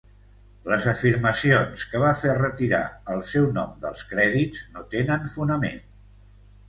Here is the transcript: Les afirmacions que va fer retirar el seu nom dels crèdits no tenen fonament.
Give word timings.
Les 0.69 0.85
afirmacions 0.91 1.83
que 1.91 2.01
va 2.05 2.13
fer 2.23 2.31
retirar 2.39 2.81
el 3.17 3.23
seu 3.35 3.45
nom 3.59 3.77
dels 3.87 4.03
crèdits 4.15 4.65
no 4.79 4.85
tenen 4.95 5.33
fonament. 5.35 5.79